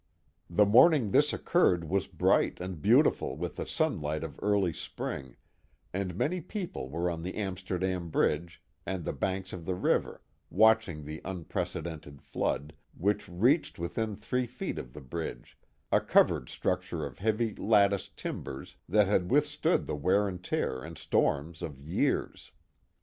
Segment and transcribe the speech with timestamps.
[0.49, 5.35] The morning this occurred was bright and beautiful with the sunlight of early spring,
[5.93, 10.23] and many people were on the Am sterdam Bridge and the banks of the river,
[10.49, 15.55] watching the unprecedented flood, which reached within three feet of the bridge,
[15.91, 20.97] a covered structure of heavy, latticed timbers, that had withstood the wear and tear and
[20.97, 22.51] storms of years.